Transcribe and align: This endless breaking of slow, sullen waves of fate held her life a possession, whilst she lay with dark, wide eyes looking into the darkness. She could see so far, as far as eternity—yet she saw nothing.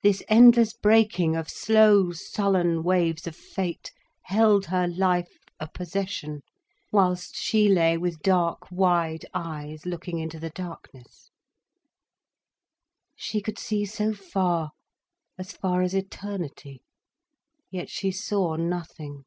This 0.00 0.22
endless 0.28 0.74
breaking 0.74 1.34
of 1.34 1.48
slow, 1.48 2.12
sullen 2.12 2.84
waves 2.84 3.26
of 3.26 3.34
fate 3.34 3.90
held 4.22 4.66
her 4.66 4.86
life 4.86 5.38
a 5.58 5.66
possession, 5.68 6.42
whilst 6.92 7.34
she 7.34 7.68
lay 7.68 7.98
with 7.98 8.22
dark, 8.22 8.70
wide 8.70 9.26
eyes 9.34 9.84
looking 9.84 10.20
into 10.20 10.38
the 10.38 10.50
darkness. 10.50 11.32
She 13.16 13.40
could 13.42 13.58
see 13.58 13.84
so 13.84 14.14
far, 14.14 14.70
as 15.36 15.50
far 15.50 15.82
as 15.82 15.94
eternity—yet 15.94 17.90
she 17.90 18.12
saw 18.12 18.54
nothing. 18.54 19.24